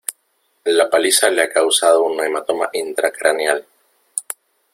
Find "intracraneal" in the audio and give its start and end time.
2.83-3.67